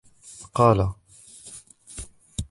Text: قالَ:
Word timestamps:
قالَ: 0.53 0.79